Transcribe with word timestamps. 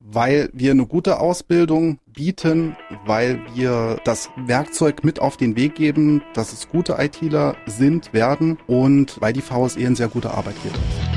weil 0.00 0.50
wir 0.52 0.70
eine 0.70 0.86
gute 0.86 1.20
Ausbildung 1.20 1.98
bieten, 2.06 2.76
weil 3.04 3.40
wir 3.54 4.00
das 4.04 4.30
Werkzeug 4.36 5.04
mit 5.04 5.20
auf 5.20 5.36
den 5.36 5.56
Weg 5.56 5.74
geben, 5.74 6.22
dass 6.34 6.52
es 6.52 6.68
gute 6.68 6.96
ITler 6.98 7.56
sind, 7.66 8.12
werden 8.12 8.58
und 8.66 9.20
weil 9.20 9.32
die 9.32 9.42
VSE 9.42 9.80
ein 9.80 9.96
sehr 9.96 10.08
guter 10.08 10.34
Arbeitgeber 10.34 10.76
ist. 10.76 11.07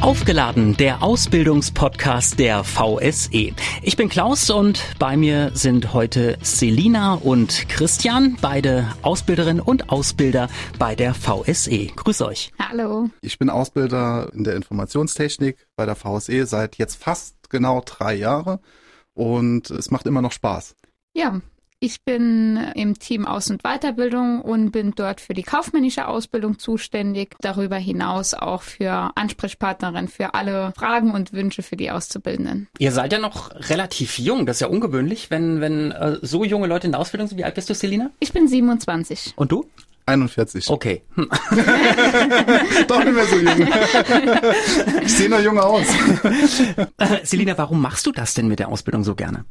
Aufgeladen, 0.00 0.78
der 0.78 1.02
Ausbildungspodcast 1.02 2.38
der 2.38 2.64
VSE. 2.64 3.52
Ich 3.82 3.96
bin 3.98 4.08
Klaus 4.08 4.48
und 4.48 4.82
bei 4.98 5.14
mir 5.18 5.50
sind 5.52 5.92
heute 5.92 6.38
Selina 6.40 7.14
und 7.14 7.68
Christian, 7.68 8.38
beide 8.40 8.88
Ausbilderinnen 9.02 9.60
und 9.60 9.90
Ausbilder 9.90 10.48
bei 10.78 10.94
der 10.94 11.12
VSE. 11.12 11.88
Grüß 11.88 12.22
euch. 12.22 12.50
Hallo. 12.58 13.10
Ich 13.20 13.38
bin 13.38 13.50
Ausbilder 13.50 14.30
in 14.32 14.44
der 14.44 14.56
Informationstechnik 14.56 15.66
bei 15.76 15.84
der 15.84 15.96
VSE 15.96 16.46
seit 16.46 16.76
jetzt 16.76 16.96
fast 16.96 17.50
genau 17.50 17.82
drei 17.84 18.14
Jahre 18.14 18.60
und 19.12 19.70
es 19.70 19.90
macht 19.90 20.06
immer 20.06 20.22
noch 20.22 20.32
Spaß. 20.32 20.76
Ja, 21.12 21.42
ich 21.80 22.02
bin 22.04 22.58
im 22.74 22.98
Team 22.98 23.26
Aus- 23.26 23.50
und 23.50 23.62
Weiterbildung 23.62 24.42
und 24.42 24.70
bin 24.70 24.92
dort 24.94 25.20
für 25.20 25.32
die 25.32 25.42
kaufmännische 25.42 26.06
Ausbildung 26.06 26.58
zuständig. 26.58 27.34
Darüber 27.40 27.76
hinaus 27.76 28.34
auch 28.34 28.62
für 28.62 29.10
Ansprechpartnerin 29.14 30.08
für 30.08 30.34
alle 30.34 30.72
Fragen 30.76 31.12
und 31.12 31.32
Wünsche 31.32 31.62
für 31.62 31.76
die 31.76 31.90
Auszubildenden. 31.90 32.68
Ihr 32.78 32.92
seid 32.92 33.14
ja 33.14 33.18
noch 33.18 33.50
relativ 33.70 34.18
jung. 34.18 34.44
Das 34.44 34.56
ist 34.56 34.60
ja 34.60 34.66
ungewöhnlich, 34.68 35.30
wenn, 35.30 35.62
wenn 35.62 35.90
äh, 35.92 36.18
so 36.20 36.44
junge 36.44 36.66
Leute 36.66 36.86
in 36.86 36.92
der 36.92 37.00
Ausbildung 37.00 37.28
sind. 37.28 37.38
Wie 37.38 37.44
alt 37.44 37.54
bist 37.54 37.70
du, 37.70 37.74
Selina? 37.74 38.10
Ich 38.20 38.32
bin 38.32 38.46
27. 38.46 39.32
Und 39.36 39.50
du? 39.50 39.64
41. 40.04 40.68
Okay. 40.68 41.02
Hm. 41.14 41.28
Doch 42.88 43.04
nicht 43.04 43.14
mehr 43.14 43.26
so 43.26 43.36
jung. 43.36 43.68
Ich 45.02 45.14
sehe 45.14 45.28
noch 45.28 45.40
jung 45.40 45.58
aus. 45.58 45.86
Selina, 47.22 47.56
warum 47.56 47.80
machst 47.80 48.06
du 48.06 48.12
das 48.12 48.34
denn 48.34 48.48
mit 48.48 48.58
der 48.58 48.68
Ausbildung 48.68 49.02
so 49.02 49.14
gerne? 49.14 49.44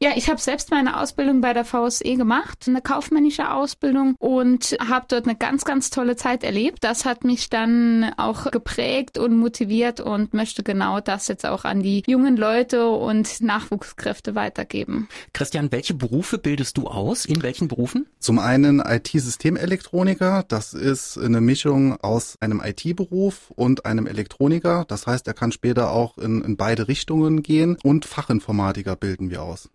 Ja, 0.00 0.10
ich 0.16 0.28
habe 0.28 0.40
selbst 0.40 0.70
meine 0.70 1.00
Ausbildung 1.00 1.40
bei 1.40 1.52
der 1.52 1.64
VSE 1.64 2.16
gemacht, 2.16 2.64
eine 2.66 2.82
kaufmännische 2.82 3.52
Ausbildung 3.52 4.16
und 4.18 4.76
habe 4.86 5.06
dort 5.08 5.24
eine 5.26 5.36
ganz, 5.36 5.64
ganz 5.64 5.88
tolle 5.88 6.16
Zeit 6.16 6.42
erlebt. 6.42 6.82
Das 6.82 7.04
hat 7.04 7.24
mich 7.24 7.48
dann 7.48 8.12
auch 8.16 8.50
geprägt 8.50 9.18
und 9.18 9.36
motiviert 9.38 10.00
und 10.00 10.34
möchte 10.34 10.62
genau 10.62 11.00
das 11.00 11.28
jetzt 11.28 11.46
auch 11.46 11.64
an 11.64 11.82
die 11.82 12.02
jungen 12.06 12.36
Leute 12.36 12.88
und 12.88 13.40
Nachwuchskräfte 13.40 14.34
weitergeben. 14.34 15.08
Christian, 15.32 15.70
welche 15.70 15.94
Berufe 15.94 16.38
bildest 16.38 16.76
du 16.76 16.88
aus? 16.88 17.24
In 17.24 17.42
welchen 17.42 17.68
Berufen? 17.68 18.06
Zum 18.18 18.40
einen 18.40 18.80
IT-Systemelektroniker. 18.80 20.44
Das 20.48 20.74
ist 20.74 21.16
eine 21.16 21.40
Mischung 21.40 21.98
aus 22.00 22.36
einem 22.40 22.60
IT-Beruf 22.62 23.52
und 23.54 23.86
einem 23.86 24.06
Elektroniker. 24.06 24.84
Das 24.88 25.06
heißt, 25.06 25.26
er 25.28 25.34
kann 25.34 25.52
später 25.52 25.92
auch 25.92 26.18
in, 26.18 26.42
in 26.42 26.56
beide 26.56 26.88
Richtungen 26.88 27.42
gehen. 27.42 27.78
Und 27.82 28.04
Fachinformatiker 28.04 28.96
bilden 28.96 29.30
wir 29.30 29.42
aus. 29.42 29.70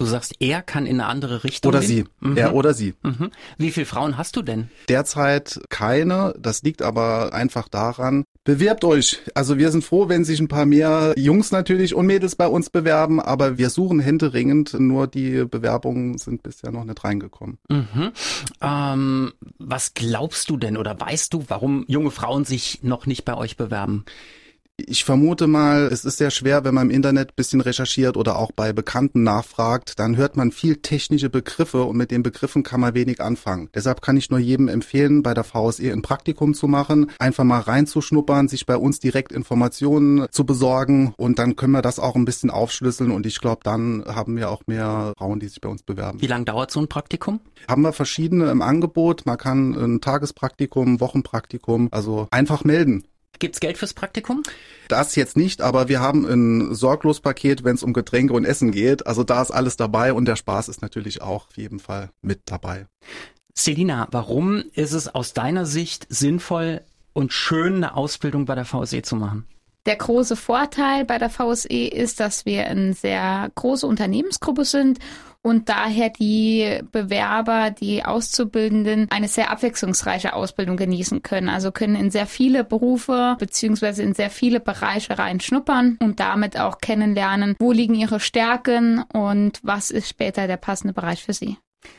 Du 0.00 0.06
sagst, 0.06 0.36
er 0.40 0.62
kann 0.62 0.86
in 0.86 0.98
eine 0.98 1.10
andere 1.10 1.44
Richtung. 1.44 1.68
Oder 1.68 1.80
gehen? 1.80 1.88
sie. 2.20 2.26
Mhm. 2.26 2.36
Er 2.38 2.54
oder 2.54 2.72
sie. 2.72 2.94
Mhm. 3.02 3.30
Wie 3.58 3.70
viele 3.70 3.84
Frauen 3.84 4.16
hast 4.16 4.34
du 4.34 4.40
denn? 4.40 4.70
Derzeit 4.88 5.60
keine. 5.68 6.34
Das 6.38 6.62
liegt 6.62 6.80
aber 6.80 7.34
einfach 7.34 7.68
daran. 7.68 8.24
Bewerbt 8.44 8.82
euch. 8.84 9.20
Also 9.34 9.58
wir 9.58 9.70
sind 9.70 9.84
froh, 9.84 10.08
wenn 10.08 10.24
sich 10.24 10.40
ein 10.40 10.48
paar 10.48 10.64
mehr 10.64 11.12
Jungs 11.18 11.52
natürlich 11.52 11.94
und 11.94 12.06
Mädels 12.06 12.34
bei 12.34 12.46
uns 12.46 12.70
bewerben, 12.70 13.20
aber 13.20 13.58
wir 13.58 13.68
suchen 13.68 14.00
händeringend. 14.00 14.72
Nur 14.80 15.06
die 15.06 15.44
Bewerbungen 15.44 16.16
sind 16.16 16.42
bisher 16.42 16.72
noch 16.72 16.84
nicht 16.84 17.04
reingekommen. 17.04 17.58
Mhm. 17.68 18.12
Ähm, 18.62 19.32
was 19.58 19.92
glaubst 19.92 20.48
du 20.48 20.56
denn 20.56 20.78
oder 20.78 20.98
weißt 20.98 21.34
du, 21.34 21.44
warum 21.48 21.84
junge 21.88 22.10
Frauen 22.10 22.46
sich 22.46 22.82
noch 22.82 23.04
nicht 23.04 23.26
bei 23.26 23.36
euch 23.36 23.58
bewerben? 23.58 24.06
Ich 24.86 25.04
vermute 25.04 25.46
mal, 25.46 25.88
es 25.92 26.04
ist 26.04 26.18
sehr 26.18 26.30
schwer, 26.30 26.64
wenn 26.64 26.74
man 26.74 26.90
im 26.90 26.96
Internet 26.96 27.36
bisschen 27.36 27.60
recherchiert 27.60 28.16
oder 28.16 28.38
auch 28.38 28.52
bei 28.52 28.72
Bekannten 28.72 29.22
nachfragt, 29.22 29.98
dann 29.98 30.16
hört 30.16 30.36
man 30.36 30.52
viel 30.52 30.76
technische 30.76 31.30
Begriffe 31.30 31.84
und 31.84 31.96
mit 31.96 32.10
den 32.10 32.22
Begriffen 32.22 32.62
kann 32.62 32.80
man 32.80 32.94
wenig 32.94 33.20
anfangen. 33.20 33.68
Deshalb 33.74 34.02
kann 34.02 34.16
ich 34.16 34.30
nur 34.30 34.38
jedem 34.38 34.68
empfehlen, 34.68 35.22
bei 35.22 35.34
der 35.34 35.44
VSE 35.44 35.92
ein 35.92 36.02
Praktikum 36.02 36.54
zu 36.54 36.68
machen, 36.68 37.10
einfach 37.18 37.44
mal 37.44 37.60
reinzuschnuppern, 37.60 38.48
sich 38.48 38.66
bei 38.66 38.76
uns 38.76 39.00
direkt 39.00 39.32
Informationen 39.32 40.26
zu 40.30 40.44
besorgen 40.44 41.14
und 41.16 41.38
dann 41.38 41.56
können 41.56 41.72
wir 41.72 41.82
das 41.82 41.98
auch 41.98 42.16
ein 42.16 42.24
bisschen 42.24 42.50
aufschlüsseln 42.50 43.10
und 43.10 43.26
ich 43.26 43.40
glaube, 43.40 43.60
dann 43.64 44.04
haben 44.06 44.36
wir 44.36 44.50
auch 44.50 44.62
mehr 44.66 45.12
Frauen, 45.18 45.40
die 45.40 45.48
sich 45.48 45.60
bei 45.60 45.68
uns 45.68 45.82
bewerben. 45.82 46.20
Wie 46.20 46.26
lange 46.26 46.44
dauert 46.44 46.70
so 46.70 46.80
ein 46.80 46.88
Praktikum? 46.88 47.40
Haben 47.68 47.82
wir 47.82 47.92
verschiedene 47.92 48.50
im 48.50 48.62
Angebot. 48.62 49.26
Man 49.26 49.38
kann 49.38 49.74
ein 49.74 50.00
Tagespraktikum, 50.00 51.00
Wochenpraktikum, 51.00 51.88
also 51.90 52.28
einfach 52.30 52.64
melden. 52.64 53.04
Gibt's 53.40 53.58
Geld 53.58 53.78
fürs 53.78 53.94
Praktikum? 53.94 54.44
Das 54.88 55.16
jetzt 55.16 55.36
nicht, 55.36 55.62
aber 55.62 55.88
wir 55.88 56.00
haben 56.00 56.24
ein 56.26 56.74
Sorglospaket, 56.74 57.64
wenn 57.64 57.74
es 57.74 57.82
um 57.82 57.92
Getränke 57.92 58.34
und 58.34 58.44
Essen 58.44 58.70
geht. 58.70 59.06
Also 59.06 59.24
da 59.24 59.42
ist 59.42 59.50
alles 59.50 59.76
dabei 59.76 60.12
und 60.12 60.26
der 60.26 60.36
Spaß 60.36 60.68
ist 60.68 60.82
natürlich 60.82 61.22
auch 61.22 61.48
auf 61.48 61.56
jeden 61.56 61.80
Fall 61.80 62.10
mit 62.22 62.42
dabei. 62.44 62.86
Selina, 63.54 64.06
warum 64.12 64.62
ist 64.74 64.92
es 64.92 65.12
aus 65.12 65.32
deiner 65.32 65.66
Sicht 65.66 66.06
sinnvoll 66.08 66.82
und 67.12 67.32
schön, 67.32 67.76
eine 67.76 67.96
Ausbildung 67.96 68.44
bei 68.44 68.54
der 68.54 68.64
VSE 68.64 69.02
zu 69.02 69.16
machen? 69.16 69.46
Der 69.86 69.96
große 69.96 70.36
Vorteil 70.36 71.06
bei 71.06 71.18
der 71.18 71.30
VSE 71.30 71.86
ist, 71.86 72.20
dass 72.20 72.44
wir 72.44 72.66
eine 72.66 72.92
sehr 72.92 73.50
große 73.54 73.86
Unternehmensgruppe 73.86 74.66
sind 74.66 74.98
und 75.42 75.68
daher 75.68 76.10
die 76.10 76.80
Bewerber, 76.92 77.70
die 77.70 78.04
Auszubildenden 78.04 79.06
eine 79.10 79.28
sehr 79.28 79.50
abwechslungsreiche 79.50 80.34
Ausbildung 80.34 80.76
genießen 80.76 81.22
können. 81.22 81.48
Also 81.48 81.72
können 81.72 81.96
in 81.96 82.10
sehr 82.10 82.26
viele 82.26 82.64
Berufe 82.64 83.36
beziehungsweise 83.38 84.02
in 84.02 84.14
sehr 84.14 84.30
viele 84.30 84.60
Bereiche 84.60 85.18
reinschnuppern 85.18 85.98
und 86.00 86.20
damit 86.20 86.58
auch 86.58 86.78
kennenlernen, 86.78 87.56
wo 87.58 87.72
liegen 87.72 87.94
ihre 87.94 88.20
Stärken 88.20 89.02
und 89.12 89.58
was 89.62 89.90
ist 89.90 90.08
später 90.08 90.46
der 90.46 90.58
passende 90.58 90.92
Bereich 90.94 91.22
für 91.22 91.32
sie. 91.32 91.56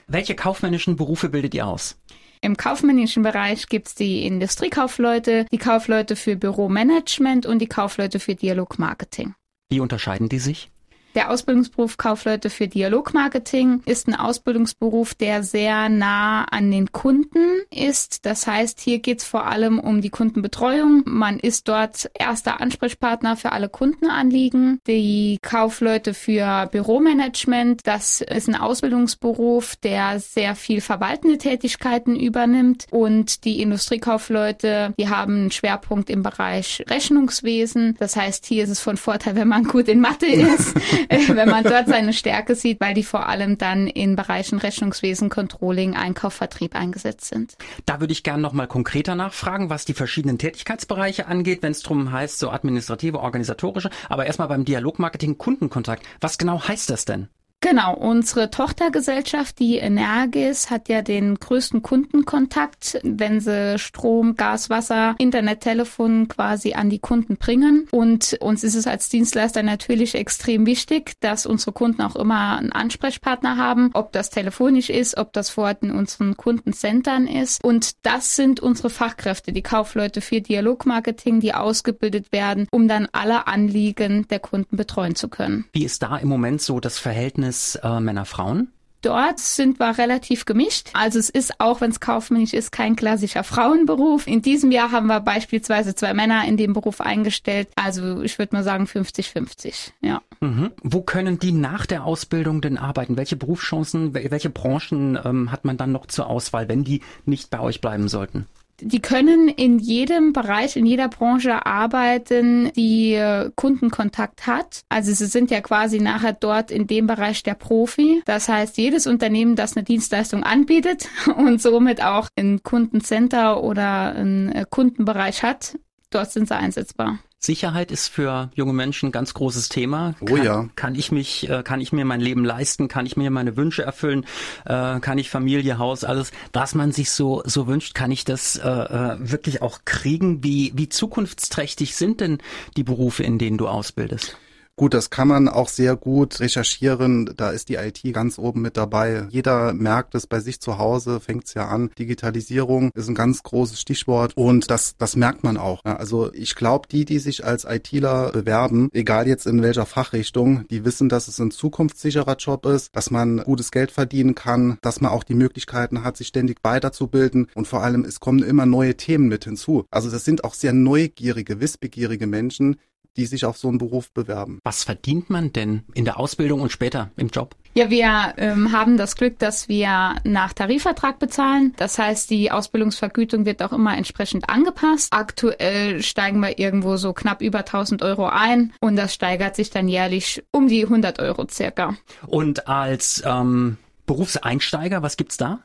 Welche 0.07 0.35
kaufmännischen 0.35 0.95
Berufe 0.95 1.29
bildet 1.29 1.55
ihr 1.55 1.65
aus? 1.65 1.97
Im 2.41 2.57
kaufmännischen 2.57 3.21
Bereich 3.21 3.67
gibt's 3.67 3.93
die 3.93 4.25
Industriekaufleute, 4.25 5.45
die 5.51 5.57
Kaufleute 5.57 6.15
für 6.15 6.35
Büromanagement 6.35 7.45
und 7.45 7.59
die 7.59 7.67
Kaufleute 7.67 8.19
für 8.19 8.33
Dialogmarketing. 8.33 9.35
Wie 9.69 9.79
unterscheiden 9.79 10.27
die 10.27 10.39
sich? 10.39 10.70
Der 11.15 11.29
Ausbildungsberuf 11.29 11.97
Kaufleute 11.97 12.49
für 12.49 12.67
Dialogmarketing 12.67 13.81
ist 13.85 14.07
ein 14.07 14.15
Ausbildungsberuf, 14.15 15.13
der 15.13 15.43
sehr 15.43 15.89
nah 15.89 16.45
an 16.45 16.71
den 16.71 16.91
Kunden 16.93 17.61
ist. 17.69 18.25
Das 18.25 18.47
heißt, 18.47 18.79
hier 18.79 18.99
geht's 18.99 19.25
vor 19.25 19.45
allem 19.45 19.77
um 19.79 20.01
die 20.01 20.09
Kundenbetreuung. 20.09 21.03
Man 21.05 21.37
ist 21.39 21.67
dort 21.67 22.09
erster 22.13 22.61
Ansprechpartner 22.61 23.35
für 23.35 23.51
alle 23.51 23.67
Kundenanliegen. 23.67 24.79
Die 24.87 25.37
Kaufleute 25.41 26.13
für 26.13 26.69
Büromanagement, 26.71 27.81
das 27.85 28.21
ist 28.21 28.47
ein 28.47 28.55
Ausbildungsberuf, 28.55 29.75
der 29.75 30.19
sehr 30.19 30.55
viel 30.55 30.79
verwaltende 30.79 31.37
Tätigkeiten 31.37 32.15
übernimmt. 32.15 32.85
Und 32.89 33.43
die 33.43 33.61
Industriekaufleute, 33.61 34.93
die 34.97 35.09
haben 35.09 35.33
einen 35.33 35.51
Schwerpunkt 35.51 36.09
im 36.09 36.23
Bereich 36.23 36.85
Rechnungswesen. 36.89 37.97
Das 37.99 38.15
heißt, 38.15 38.45
hier 38.45 38.63
ist 38.63 38.69
es 38.69 38.79
von 38.79 38.95
Vorteil, 38.95 39.35
wenn 39.35 39.49
man 39.49 39.65
gut 39.65 39.89
in 39.89 39.99
Mathe 39.99 40.25
ist. 40.27 40.73
wenn 41.27 41.49
man 41.49 41.63
dort 41.63 41.87
seine 41.87 42.13
Stärke 42.13 42.55
sieht, 42.55 42.79
weil 42.79 42.93
die 42.93 43.03
vor 43.03 43.27
allem 43.27 43.57
dann 43.57 43.87
in 43.87 44.15
Bereichen 44.15 44.59
Rechnungswesen, 44.59 45.29
Controlling, 45.29 45.95
Einkauf, 45.95 46.33
Vertrieb 46.33 46.75
eingesetzt 46.75 47.25
sind. 47.25 47.55
Da 47.85 47.99
würde 47.99 48.13
ich 48.13 48.23
gerne 48.23 48.41
noch 48.41 48.53
mal 48.53 48.67
konkreter 48.67 49.15
nachfragen, 49.15 49.69
was 49.69 49.85
die 49.85 49.93
verschiedenen 49.93 50.37
Tätigkeitsbereiche 50.37 51.27
angeht, 51.27 51.63
wenn 51.63 51.71
es 51.71 51.81
drum 51.81 52.11
heißt, 52.11 52.39
so 52.39 52.49
administrative, 52.49 53.19
organisatorische. 53.19 53.89
Aber 54.09 54.25
erstmal 54.25 54.47
beim 54.47 54.65
Dialogmarketing 54.65 55.37
Kundenkontakt. 55.37 56.05
Was 56.19 56.37
genau 56.37 56.67
heißt 56.67 56.89
das 56.89 57.05
denn? 57.05 57.27
Genau, 57.63 57.93
unsere 57.93 58.49
Tochtergesellschaft, 58.49 59.59
die 59.59 59.77
Energis, 59.77 60.71
hat 60.71 60.89
ja 60.89 61.03
den 61.03 61.35
größten 61.35 61.83
Kundenkontakt, 61.83 62.99
wenn 63.03 63.39
sie 63.39 63.77
Strom, 63.77 64.35
Gas, 64.35 64.71
Wasser, 64.71 65.13
Internet, 65.19 65.61
Telefon 65.61 66.27
quasi 66.27 66.73
an 66.73 66.89
die 66.89 66.97
Kunden 66.97 67.37
bringen. 67.37 67.87
Und 67.91 68.35
uns 68.41 68.63
ist 68.63 68.73
es 68.73 68.87
als 68.87 69.09
Dienstleister 69.09 69.61
natürlich 69.61 70.15
extrem 70.15 70.65
wichtig, 70.65 71.13
dass 71.19 71.45
unsere 71.45 71.71
Kunden 71.71 72.01
auch 72.01 72.15
immer 72.15 72.57
einen 72.57 72.71
Ansprechpartner 72.71 73.57
haben, 73.57 73.91
ob 73.93 74.11
das 74.11 74.31
telefonisch 74.31 74.89
ist, 74.89 75.17
ob 75.17 75.31
das 75.31 75.51
vor 75.51 75.65
Ort 75.65 75.83
in 75.83 75.91
unseren 75.91 76.35
Kundencentern 76.35 77.27
ist. 77.27 77.63
Und 77.63 77.91
das 78.01 78.35
sind 78.35 78.59
unsere 78.59 78.89
Fachkräfte, 78.89 79.53
die 79.53 79.61
Kaufleute 79.61 80.21
für 80.21 80.41
Dialogmarketing, 80.41 81.39
die 81.39 81.53
ausgebildet 81.53 82.31
werden, 82.31 82.67
um 82.71 82.87
dann 82.87 83.07
alle 83.11 83.45
Anliegen 83.45 84.27
der 84.29 84.39
Kunden 84.39 84.77
betreuen 84.77 85.13
zu 85.13 85.29
können. 85.29 85.65
Wie 85.73 85.85
ist 85.85 86.01
da 86.01 86.17
im 86.17 86.27
Moment 86.27 86.63
so 86.63 86.79
das 86.79 86.97
Verhältnis 86.97 87.50
äh, 87.83 87.99
Männer-Frauen? 87.99 88.71
Dort 89.01 89.39
sind 89.39 89.79
wir 89.79 89.97
relativ 89.97 90.45
gemischt. 90.45 90.91
Also 90.93 91.17
es 91.17 91.29
ist 91.29 91.59
auch, 91.59 91.81
wenn 91.81 91.89
es 91.89 91.99
kaufmännisch 91.99 92.53
ist, 92.53 92.71
kein 92.71 92.95
klassischer 92.95 93.43
Frauenberuf. 93.43 94.27
In 94.27 94.43
diesem 94.43 94.71
Jahr 94.71 94.91
haben 94.91 95.07
wir 95.07 95.19
beispielsweise 95.21 95.95
zwei 95.95 96.13
Männer 96.13 96.45
in 96.47 96.55
dem 96.55 96.73
Beruf 96.73 97.01
eingestellt. 97.01 97.69
Also 97.75 98.21
ich 98.21 98.37
würde 98.37 98.55
mal 98.55 98.63
sagen 98.63 98.85
50-50. 98.85 99.91
Ja. 100.01 100.21
Mhm. 100.39 100.71
Wo 100.83 101.01
können 101.01 101.39
die 101.39 101.51
nach 101.51 101.87
der 101.87 102.05
Ausbildung 102.05 102.61
denn 102.61 102.77
arbeiten? 102.77 103.17
Welche 103.17 103.35
Berufschancen, 103.35 104.13
welche 104.13 104.51
Branchen 104.51 105.17
ähm, 105.23 105.51
hat 105.51 105.65
man 105.65 105.77
dann 105.77 105.91
noch 105.91 106.05
zur 106.05 106.27
Auswahl, 106.27 106.69
wenn 106.69 106.83
die 106.83 107.01
nicht 107.25 107.49
bei 107.49 107.59
euch 107.59 107.81
bleiben 107.81 108.07
sollten? 108.07 108.45
Die 108.81 108.99
können 108.99 109.47
in 109.47 109.79
jedem 109.79 110.33
Bereich, 110.33 110.75
in 110.75 110.85
jeder 110.85 111.07
Branche 111.07 111.65
arbeiten, 111.65 112.71
die 112.75 113.13
äh, 113.13 113.51
Kundenkontakt 113.55 114.47
hat. 114.47 114.81
Also 114.89 115.13
sie 115.13 115.27
sind 115.27 115.51
ja 115.51 115.61
quasi 115.61 115.99
nachher 115.99 116.33
dort 116.33 116.71
in 116.71 116.87
dem 116.87 117.07
Bereich 117.07 117.43
der 117.43 117.53
Profi. 117.53 118.21
Das 118.25 118.49
heißt, 118.49 118.77
jedes 118.77 119.07
Unternehmen, 119.07 119.55
das 119.55 119.77
eine 119.77 119.83
Dienstleistung 119.83 120.43
anbietet 120.43 121.09
und 121.37 121.61
somit 121.61 122.03
auch 122.03 122.27
ein 122.35 122.63
Kundencenter 122.63 123.63
oder 123.63 124.15
einen 124.15 124.51
äh, 124.51 124.65
Kundenbereich 124.69 125.43
hat, 125.43 125.77
dort 126.09 126.31
sind 126.31 126.47
sie 126.47 126.55
einsetzbar. 126.55 127.19
Sicherheit 127.43 127.91
ist 127.91 128.07
für 128.07 128.51
junge 128.53 128.73
Menschen 128.73 129.09
ein 129.09 129.11
ganz 129.11 129.33
großes 129.33 129.67
Thema. 129.67 130.13
Oh 130.21 130.25
kann, 130.25 130.43
ja. 130.43 130.69
Kann 130.75 130.93
ich 130.93 131.11
mich, 131.11 131.49
äh, 131.49 131.63
kann 131.63 131.81
ich 131.81 131.91
mir 131.91 132.05
mein 132.05 132.21
Leben 132.21 132.45
leisten? 132.45 132.87
Kann 132.87 133.07
ich 133.07 133.17
mir 133.17 133.31
meine 133.31 133.57
Wünsche 133.57 133.81
erfüllen? 133.81 134.27
Äh, 134.63 134.99
kann 134.99 135.17
ich 135.17 135.31
Familie, 135.31 135.79
Haus, 135.79 136.03
alles, 136.03 136.31
was 136.53 136.75
man 136.75 136.91
sich 136.91 137.09
so, 137.09 137.41
so 137.45 137.65
wünscht, 137.65 137.95
kann 137.95 138.11
ich 138.11 138.25
das 138.25 138.57
äh, 138.57 139.15
wirklich 139.19 139.63
auch 139.63 139.79
kriegen? 139.85 140.43
Wie, 140.43 140.71
wie 140.75 140.87
zukunftsträchtig 140.87 141.95
sind 141.95 142.21
denn 142.21 142.37
die 142.77 142.83
Berufe, 142.83 143.23
in 143.23 143.39
denen 143.39 143.57
du 143.57 143.67
ausbildest? 143.67 144.37
Gut, 144.81 144.95
das 144.95 145.11
kann 145.11 145.27
man 145.27 145.47
auch 145.47 145.69
sehr 145.69 145.95
gut 145.95 146.39
recherchieren. 146.39 147.31
Da 147.37 147.51
ist 147.51 147.69
die 147.69 147.75
IT 147.75 148.01
ganz 148.13 148.39
oben 148.39 148.63
mit 148.63 148.77
dabei. 148.77 149.27
Jeder 149.29 149.73
merkt 149.73 150.15
es 150.15 150.25
bei 150.25 150.39
sich 150.39 150.59
zu 150.59 150.79
Hause, 150.79 151.19
fängt 151.19 151.45
es 151.45 151.53
ja 151.53 151.67
an. 151.67 151.91
Digitalisierung 151.99 152.89
ist 152.95 153.07
ein 153.07 153.13
ganz 153.13 153.43
großes 153.43 153.79
Stichwort 153.79 154.35
und 154.35 154.71
das, 154.71 154.95
das 154.97 155.15
merkt 155.15 155.43
man 155.43 155.57
auch. 155.57 155.85
Also 155.85 156.33
ich 156.33 156.55
glaube, 156.55 156.87
die, 156.91 157.05
die 157.05 157.19
sich 157.19 157.45
als 157.45 157.63
ITler 157.63 158.31
bewerben, 158.31 158.89
egal 158.91 159.27
jetzt 159.27 159.45
in 159.45 159.61
welcher 159.61 159.85
Fachrichtung, 159.85 160.65
die 160.71 160.83
wissen, 160.83 161.09
dass 161.09 161.27
es 161.27 161.37
ein 161.37 161.51
zukunftssicherer 161.51 162.37
Job 162.37 162.65
ist, 162.65 162.89
dass 162.95 163.11
man 163.11 163.43
gutes 163.43 163.69
Geld 163.69 163.91
verdienen 163.91 164.33
kann, 164.33 164.79
dass 164.81 164.99
man 164.99 165.11
auch 165.11 165.23
die 165.23 165.35
Möglichkeiten 165.35 166.03
hat, 166.03 166.17
sich 166.17 166.29
ständig 166.29 166.57
weiterzubilden 166.63 167.49
und 167.53 167.67
vor 167.67 167.83
allem, 167.83 168.03
es 168.03 168.19
kommen 168.19 168.41
immer 168.41 168.65
neue 168.65 168.97
Themen 168.97 169.27
mit 169.27 169.43
hinzu. 169.43 169.85
Also 169.91 170.09
das 170.09 170.25
sind 170.25 170.43
auch 170.43 170.55
sehr 170.55 170.73
neugierige, 170.73 171.59
wissbegierige 171.59 172.25
Menschen, 172.25 172.77
die 173.17 173.25
sich 173.25 173.45
auf 173.45 173.57
so 173.57 173.67
einen 173.67 173.77
Beruf 173.77 174.11
bewerben. 174.11 174.59
Was 174.63 174.83
verdient 174.83 175.29
man 175.29 175.53
denn 175.53 175.83
in 175.93 176.05
der 176.05 176.19
Ausbildung 176.19 176.61
und 176.61 176.71
später 176.71 177.11
im 177.17 177.27
Job? 177.27 177.55
Ja, 177.73 177.89
wir 177.89 178.33
ähm, 178.37 178.73
haben 178.73 178.97
das 178.97 179.15
Glück, 179.15 179.39
dass 179.39 179.69
wir 179.69 180.15
nach 180.25 180.51
Tarifvertrag 180.51 181.19
bezahlen. 181.19 181.73
Das 181.77 181.97
heißt, 181.97 182.29
die 182.29 182.51
Ausbildungsvergütung 182.51 183.45
wird 183.45 183.63
auch 183.63 183.71
immer 183.71 183.97
entsprechend 183.97 184.49
angepasst. 184.49 185.07
Aktuell 185.11 186.03
steigen 186.03 186.41
wir 186.41 186.59
irgendwo 186.59 186.97
so 186.97 187.13
knapp 187.13 187.41
über 187.41 187.59
1000 187.59 188.01
Euro 188.01 188.27
ein 188.27 188.73
und 188.81 188.97
das 188.97 189.13
steigert 189.13 189.55
sich 189.55 189.69
dann 189.69 189.87
jährlich 189.87 190.43
um 190.51 190.67
die 190.67 190.83
100 190.83 191.19
Euro 191.19 191.47
circa. 191.49 191.95
Und 192.27 192.67
als 192.67 193.23
ähm, 193.25 193.77
Berufseinsteiger, 194.05 195.01
was 195.01 195.15
gibt's 195.15 195.37
da? 195.37 195.59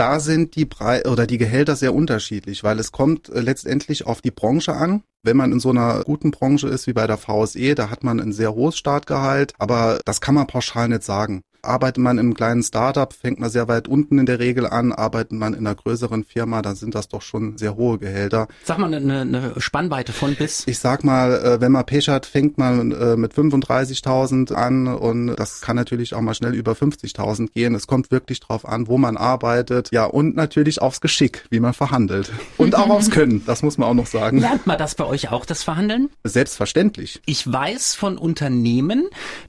da 0.00 0.18
sind 0.18 0.56
die 0.56 0.64
Pre 0.64 1.02
oder 1.10 1.26
die 1.26 1.36
Gehälter 1.36 1.76
sehr 1.76 1.94
unterschiedlich, 1.94 2.64
weil 2.64 2.78
es 2.78 2.90
kommt 2.90 3.28
äh, 3.28 3.40
letztendlich 3.40 4.06
auf 4.06 4.22
die 4.22 4.30
Branche 4.30 4.72
an. 4.72 5.02
Wenn 5.22 5.36
man 5.36 5.52
in 5.52 5.60
so 5.60 5.70
einer 5.70 6.02
guten 6.04 6.30
Branche 6.30 6.68
ist 6.68 6.86
wie 6.86 6.94
bei 6.94 7.06
der 7.06 7.18
VSE, 7.18 7.74
da 7.74 7.90
hat 7.90 8.04
man 8.04 8.20
ein 8.20 8.32
sehr 8.32 8.54
hohes 8.54 8.78
Startgehalt, 8.78 9.52
aber 9.58 10.00
das 10.06 10.22
kann 10.22 10.34
man 10.34 10.46
pauschal 10.46 10.88
nicht 10.88 11.02
sagen. 11.02 11.42
Arbeitet 11.62 11.98
man 11.98 12.18
einem 12.18 12.34
kleinen 12.34 12.62
Startup, 12.62 13.12
fängt 13.12 13.40
man 13.40 13.50
sehr 13.50 13.68
weit 13.68 13.88
unten 13.88 14.18
in 14.18 14.26
der 14.26 14.38
Regel 14.38 14.66
an. 14.66 14.92
Arbeitet 14.92 15.32
man 15.32 15.54
in 15.54 15.66
einer 15.66 15.74
größeren 15.74 16.24
Firma, 16.24 16.62
dann 16.62 16.76
sind 16.76 16.94
das 16.94 17.08
doch 17.08 17.22
schon 17.22 17.58
sehr 17.58 17.76
hohe 17.76 17.98
Gehälter. 17.98 18.48
Sag 18.64 18.78
mal 18.78 18.92
eine, 18.92 19.20
eine 19.20 19.54
Spannweite 19.58 20.12
von 20.12 20.34
bis? 20.34 20.66
Ich 20.66 20.78
sag 20.78 21.04
mal, 21.04 21.32
äh, 21.32 21.60
wenn 21.60 21.72
man 21.72 21.84
Pech 21.86 22.08
hat, 22.08 22.26
fängt 22.26 22.58
man 22.58 22.92
äh, 22.92 23.16
mit 23.16 23.34
35.000 23.34 24.52
an 24.52 24.86
und 24.86 25.36
das 25.36 25.60
kann 25.60 25.76
natürlich 25.76 26.14
auch 26.14 26.20
mal 26.20 26.34
schnell 26.34 26.54
über 26.54 26.72
50.000 26.72 27.52
gehen. 27.52 27.74
Es 27.74 27.86
kommt 27.86 28.10
wirklich 28.10 28.40
drauf 28.40 28.66
an, 28.66 28.88
wo 28.88 28.98
man 28.98 29.16
arbeitet. 29.16 29.90
Ja, 29.92 30.04
und 30.04 30.36
natürlich 30.36 30.80
aufs 30.82 31.00
Geschick, 31.00 31.46
wie 31.50 31.60
man 31.60 31.74
verhandelt. 31.74 32.32
Und 32.56 32.74
auch 32.74 32.88
aufs 32.88 33.10
Können, 33.10 33.42
das 33.46 33.62
muss 33.62 33.78
man 33.78 33.88
auch 33.88 33.94
noch 33.94 34.06
sagen. 34.06 34.38
Lernt 34.38 34.66
man 34.66 34.78
das 34.78 34.94
bei 34.94 35.04
euch 35.04 35.30
auch, 35.30 35.44
das 35.44 35.62
Verhandeln? 35.62 36.10
Selbstverständlich. 36.24 37.20
Ich 37.26 37.50
weiß 37.50 37.94
von 37.94 38.18
Unternehmen, 38.18 39.08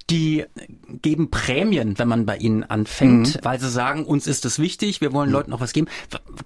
die 0.09 0.45
geben 1.01 1.29
Prämien, 1.31 1.95
wenn 2.01 2.07
man 2.07 2.25
bei 2.25 2.37
ihnen 2.37 2.63
anfängt, 2.63 3.35
mhm. 3.35 3.39
weil 3.43 3.59
sie 3.59 3.69
sagen, 3.69 4.05
uns 4.05 4.25
ist 4.25 4.43
es 4.43 4.57
wichtig, 4.57 5.01
wir 5.01 5.13
wollen 5.13 5.29
mhm. 5.29 5.33
Leuten 5.33 5.53
auch 5.53 5.61
was 5.61 5.71
geben. 5.71 5.87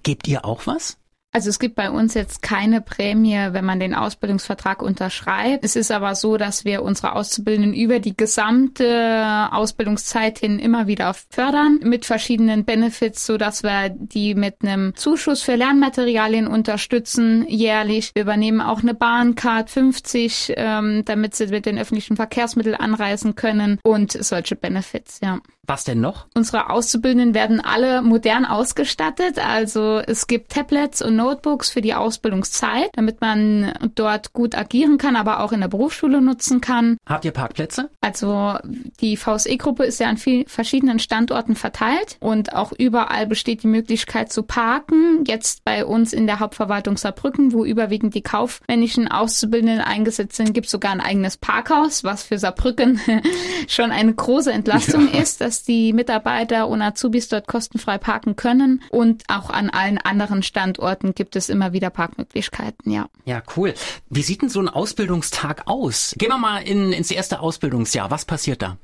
Gebt 0.02 0.28
ihr 0.28 0.44
auch 0.44 0.66
was? 0.66 0.98
Also 1.36 1.50
es 1.50 1.58
gibt 1.58 1.74
bei 1.74 1.90
uns 1.90 2.14
jetzt 2.14 2.40
keine 2.40 2.80
Prämie, 2.80 3.48
wenn 3.50 3.66
man 3.66 3.78
den 3.78 3.94
Ausbildungsvertrag 3.94 4.80
unterschreibt. 4.80 5.66
Es 5.66 5.76
ist 5.76 5.92
aber 5.92 6.14
so, 6.14 6.38
dass 6.38 6.64
wir 6.64 6.82
unsere 6.82 7.12
Auszubildenden 7.12 7.74
über 7.74 7.98
die 7.98 8.16
gesamte 8.16 9.46
Ausbildungszeit 9.52 10.38
hin 10.38 10.58
immer 10.58 10.86
wieder 10.86 11.12
fördern 11.28 11.80
mit 11.82 12.06
verschiedenen 12.06 12.64
Benefits, 12.64 13.26
so 13.26 13.36
dass 13.36 13.62
wir 13.62 13.90
die 13.90 14.34
mit 14.34 14.62
einem 14.62 14.94
Zuschuss 14.94 15.42
für 15.42 15.56
Lernmaterialien 15.56 16.46
unterstützen 16.46 17.44
jährlich. 17.46 18.12
Wir 18.14 18.22
übernehmen 18.22 18.62
auch 18.62 18.80
eine 18.80 18.94
Bahncard 18.94 19.68
50, 19.68 20.54
ähm, 20.56 21.04
damit 21.04 21.34
sie 21.34 21.48
mit 21.48 21.66
den 21.66 21.78
öffentlichen 21.78 22.16
Verkehrsmitteln 22.16 22.76
anreisen 22.76 23.34
können 23.34 23.78
und 23.82 24.12
solche 24.12 24.56
Benefits, 24.56 25.20
ja. 25.22 25.38
Was 25.66 25.82
denn 25.82 26.00
noch? 26.00 26.26
Unsere 26.34 26.70
Auszubildenden 26.70 27.34
werden 27.34 27.60
alle 27.60 28.00
modern 28.02 28.44
ausgestattet. 28.44 29.38
Also 29.38 29.98
es 29.98 30.28
gibt 30.28 30.52
Tablets 30.52 31.02
und 31.02 31.16
Notebooks 31.26 31.70
für 31.70 31.80
die 31.80 31.94
Ausbildungszeit, 31.94 32.90
damit 32.92 33.20
man 33.20 33.72
dort 33.96 34.32
gut 34.32 34.54
agieren 34.54 34.96
kann, 34.96 35.16
aber 35.16 35.40
auch 35.40 35.50
in 35.50 35.60
der 35.60 35.68
Berufsschule 35.68 36.20
nutzen 36.20 36.60
kann. 36.60 36.96
Habt 37.04 37.24
ihr 37.24 37.32
Parkplätze? 37.32 37.90
Also 38.00 38.54
die 39.00 39.16
VSE-Gruppe 39.16 39.84
ist 39.84 39.98
ja 39.98 40.08
an 40.08 40.16
vielen 40.16 40.46
verschiedenen 40.46 41.00
Standorten 41.00 41.56
verteilt 41.56 42.16
und 42.20 42.54
auch 42.54 42.72
überall 42.72 43.26
besteht 43.26 43.64
die 43.64 43.68
Möglichkeit 43.68 44.30
zu 44.32 44.44
parken. 44.44 45.24
Jetzt 45.26 45.64
bei 45.64 45.84
uns 45.84 46.12
in 46.12 46.26
der 46.26 46.38
Hauptverwaltung 46.38 46.96
Saarbrücken, 46.96 47.52
wo 47.52 47.64
überwiegend 47.64 48.14
die 48.14 48.22
kaufmännischen 48.22 49.08
Auszubildenden 49.08 49.80
eingesetzt 49.80 50.36
sind, 50.36 50.54
gibt 50.54 50.66
es 50.66 50.72
sogar 50.72 50.92
ein 50.92 51.00
eigenes 51.00 51.36
Parkhaus, 51.36 52.04
was 52.04 52.22
für 52.22 52.38
Saarbrücken 52.38 53.00
schon 53.66 53.90
eine 53.90 54.14
große 54.14 54.52
Entlastung 54.52 55.12
ja. 55.12 55.20
ist. 55.20 55.40
Das 55.40 55.56
dass 55.56 55.62
die 55.62 55.94
Mitarbeiter 55.94 56.68
und 56.68 56.82
Azubis 56.82 57.28
dort 57.28 57.46
kostenfrei 57.46 57.96
parken 57.96 58.36
können. 58.36 58.82
Und 58.90 59.22
auch 59.28 59.48
an 59.48 59.70
allen 59.70 59.96
anderen 59.98 60.42
Standorten 60.42 61.14
gibt 61.16 61.34
es 61.34 61.48
immer 61.48 61.72
wieder 61.72 61.90
Parkmöglichkeiten, 61.90 62.92
ja. 62.92 63.08
Ja, 63.24 63.42
cool. 63.56 63.74
Wie 64.08 64.22
sieht 64.22 64.42
denn 64.42 64.48
so 64.48 64.60
ein 64.60 64.68
Ausbildungstag 64.68 65.66
aus? 65.66 66.14
Gehen 66.16 66.28
wir 66.28 66.38
mal 66.38 66.58
in, 66.58 66.92
ins 66.92 67.10
erste 67.10 67.40
Ausbildungsjahr. 67.40 68.10
Was 68.10 68.24
passiert 68.24 68.62
da? 68.62 68.78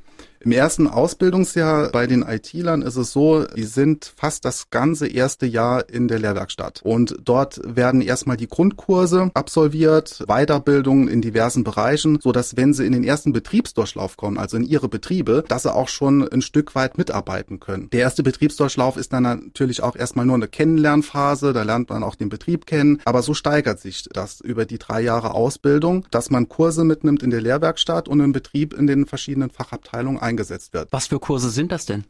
Im 0.44 0.50
ersten 0.50 0.88
Ausbildungsjahr 0.88 1.90
bei 1.92 2.08
den 2.08 2.22
IT-Lern 2.22 2.82
ist 2.82 2.96
es 2.96 3.12
so, 3.12 3.44
die 3.44 3.62
sind 3.62 4.12
fast 4.16 4.44
das 4.44 4.70
ganze 4.70 5.06
erste 5.06 5.46
Jahr 5.46 5.88
in 5.88 6.08
der 6.08 6.18
Lehrwerkstatt. 6.18 6.80
Und 6.82 7.14
dort 7.24 7.60
werden 7.64 8.00
erstmal 8.00 8.36
die 8.36 8.48
Grundkurse 8.48 9.30
absolviert, 9.34 10.24
Weiterbildungen 10.26 11.06
in 11.06 11.22
diversen 11.22 11.62
Bereichen, 11.62 12.18
so 12.20 12.32
dass 12.32 12.56
wenn 12.56 12.74
sie 12.74 12.84
in 12.84 12.92
den 12.92 13.04
ersten 13.04 13.32
Betriebsdurchlauf 13.32 14.16
kommen, 14.16 14.36
also 14.36 14.56
in 14.56 14.64
ihre 14.64 14.88
Betriebe, 14.88 15.44
dass 15.46 15.62
sie 15.62 15.72
auch 15.72 15.86
schon 15.86 16.26
ein 16.28 16.42
Stück 16.42 16.74
weit 16.74 16.98
mitarbeiten 16.98 17.60
können. 17.60 17.88
Der 17.90 18.00
erste 18.00 18.24
Betriebsdurchlauf 18.24 18.96
ist 18.96 19.12
dann 19.12 19.22
natürlich 19.22 19.80
auch 19.84 19.94
erstmal 19.94 20.26
nur 20.26 20.34
eine 20.34 20.48
Kennenlernphase, 20.48 21.52
da 21.52 21.62
lernt 21.62 21.88
man 21.90 22.02
auch 22.02 22.16
den 22.16 22.30
Betrieb 22.30 22.66
kennen, 22.66 23.00
aber 23.04 23.22
so 23.22 23.32
steigert 23.32 23.78
sich 23.78 24.08
das 24.12 24.40
über 24.40 24.64
die 24.64 24.78
drei 24.78 25.02
Jahre 25.02 25.34
Ausbildung, 25.34 26.04
dass 26.10 26.30
man 26.30 26.48
Kurse 26.48 26.82
mitnimmt 26.82 27.22
in 27.22 27.30
der 27.30 27.42
Lehrwerkstatt 27.42 28.08
und 28.08 28.18
im 28.18 28.32
Betrieb 28.32 28.74
in 28.74 28.88
den 28.88 29.06
verschiedenen 29.06 29.50
Fachabteilungen 29.50 30.20
eingesetzt 30.32 30.72
wird. 30.72 30.92
Was 30.92 31.06
für 31.06 31.20
Kurse 31.20 31.50
sind 31.50 31.72
das 31.72 31.86
denn? 31.86 32.04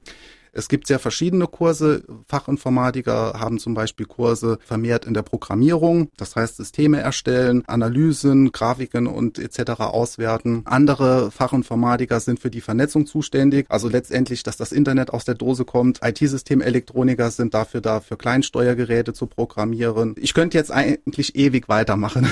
Es 0.55 0.69
gibt 0.69 0.87
sehr 0.87 0.99
verschiedene 0.99 1.47
Kurse. 1.47 2.05
Fachinformatiker 2.29 3.35
haben 3.39 3.59
zum 3.59 3.73
Beispiel 3.73 4.05
Kurse 4.05 4.59
vermehrt 4.63 5.07
in 5.07 5.15
der 5.15 5.23
Programmierung, 5.23 6.11
das 6.19 6.37
heißt 6.37 6.57
Systeme 6.57 7.01
erstellen, 7.01 7.65
Analysen, 7.67 8.53
Grafiken 8.53 9.07
und 9.07 9.39
etc. 9.39 9.81
auswerten. 9.81 10.63
Andere 10.67 11.31
Fachinformatiker 11.31 12.21
sind 12.21 12.39
für 12.39 12.51
die 12.51 12.61
Vernetzung 12.61 13.07
zuständig, 13.07 13.67
also 13.71 13.89
letztendlich, 13.89 14.43
dass 14.43 14.59
das 14.59 14.73
Internet 14.73 15.11
aus 15.11 15.25
der 15.25 15.35
Dose 15.35 15.65
kommt. 15.65 16.01
IT-Systemelektroniker 16.03 17.31
sind 17.31 17.55
dafür 17.55 17.81
da, 17.81 18.01
für 18.01 18.19
Kleinsteuergeräte 18.19 19.15
zu 19.15 19.27
programmieren. 19.27 20.15
Ich 20.19 20.35
könnte 20.35 20.59
jetzt 20.59 20.71
eigentlich 20.71 21.35
ewig 21.35 21.71
weitermachen. 21.71 22.29